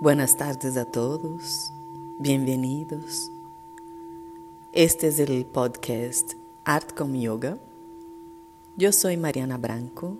[0.00, 1.74] Buenas tardes a todos,
[2.18, 3.30] bienvenidos.
[4.72, 6.32] Este es el podcast
[6.64, 7.58] Art con Yoga.
[8.78, 10.16] Yo soy Mariana Branco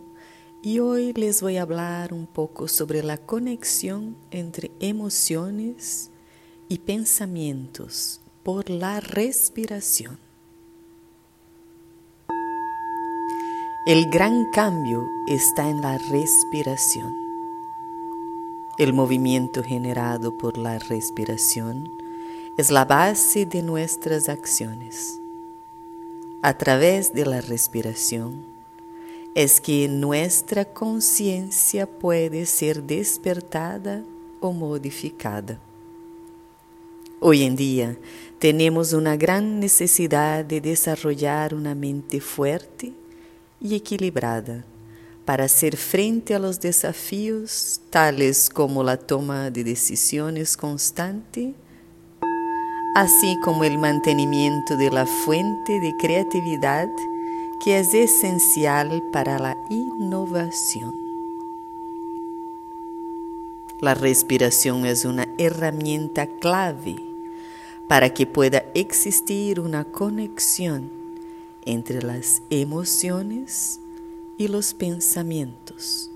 [0.61, 6.11] y hoy les voy a hablar un poco sobre la conexión entre emociones
[6.69, 10.19] y pensamientos por la respiración.
[13.87, 17.20] El gran cambio está en la respiración.
[18.81, 21.93] El movimiento generado por la respiración
[22.57, 25.21] es la base de nuestras acciones.
[26.41, 28.43] A través de la respiración
[29.35, 34.03] es que nuestra conciencia puede ser despertada
[34.41, 35.59] o modificada.
[37.19, 37.99] Hoy en día
[38.39, 42.95] tenemos una gran necesidad de desarrollar una mente fuerte
[43.61, 44.65] y equilibrada
[45.25, 51.55] para hacer frente a los desafíos tales como la toma de decisiones constante,
[52.95, 56.89] así como el mantenimiento de la fuente de creatividad
[57.63, 60.95] que es esencial para la innovación.
[63.81, 66.97] La respiración es una herramienta clave
[67.89, 70.91] para que pueda existir una conexión
[71.65, 73.81] entre las emociones
[74.41, 76.11] y los pensamientos,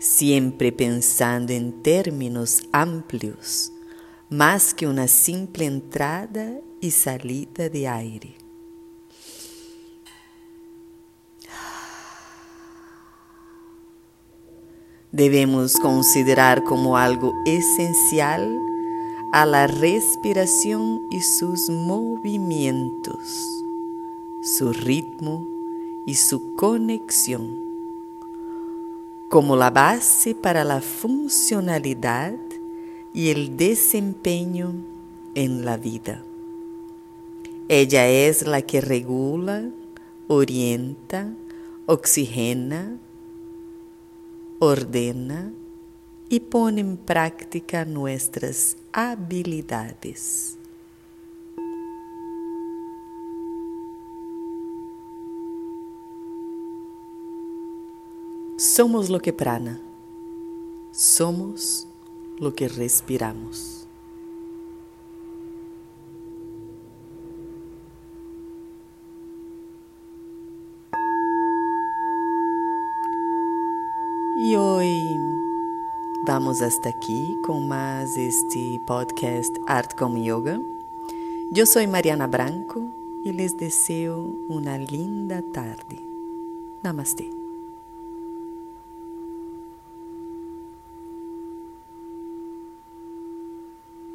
[0.00, 3.70] siempre pensando en términos amplios,
[4.28, 8.34] más que una simple entrada y salida de aire.
[15.12, 18.58] Debemos considerar como algo esencial
[19.32, 23.22] a la respiración y sus movimientos,
[24.42, 25.53] su ritmo
[26.06, 27.64] y su conexión
[29.34, 32.34] como la base para la funcionalidad
[33.12, 34.74] y el desempeño
[35.34, 36.22] en la vida.
[37.68, 39.64] Ella es la que regula,
[40.28, 41.32] orienta,
[41.86, 42.96] oxigena,
[44.60, 45.52] ordena
[46.28, 50.58] y pone en práctica nuestras habilidades.
[58.56, 59.80] Somos lo que prana,
[60.92, 61.88] somos
[62.38, 63.88] lo que respiramos.
[74.38, 75.18] Y hoy
[76.24, 80.60] vamos hasta aquí con más este podcast Art como Yoga.
[81.50, 82.82] Yo soy Mariana Branco
[83.24, 85.98] y les deseo una linda tarde.
[86.84, 87.43] Namaste.